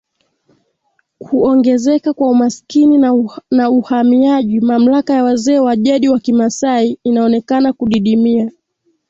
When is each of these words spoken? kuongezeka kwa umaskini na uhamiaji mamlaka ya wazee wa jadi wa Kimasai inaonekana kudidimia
kuongezeka 1.19 2.13
kwa 2.13 2.29
umaskini 2.29 2.97
na 3.51 3.69
uhamiaji 3.71 4.59
mamlaka 4.61 5.13
ya 5.13 5.23
wazee 5.23 5.59
wa 5.59 5.75
jadi 5.75 6.09
wa 6.09 6.19
Kimasai 6.19 6.99
inaonekana 7.03 7.73
kudidimia 7.73 8.51